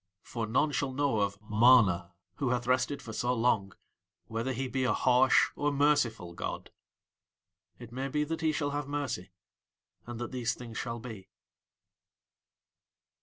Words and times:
For 0.23 0.47
none 0.47 0.71
shall 0.71 0.91
know 0.93 1.19
of 1.19 1.37
MANA 1.47 2.15
who 2.37 2.49
hath 2.49 2.65
rested 2.65 3.03
for 3.03 3.13
so 3.13 3.35
long, 3.35 3.73
whether 4.25 4.51
he 4.51 4.67
be 4.67 4.83
a 4.83 4.93
harsh 4.95 5.51
or 5.55 5.71
merciful 5.71 6.33
god. 6.33 6.71
It 7.77 7.91
may 7.91 8.07
be 8.07 8.23
that 8.23 8.41
he 8.41 8.51
shall 8.51 8.71
have 8.71 8.87
mercy, 8.87 9.29
and 10.07 10.19
that 10.19 10.31
these 10.31 10.55
things 10.55 10.79
shall 10.79 10.97
be. 10.99 11.29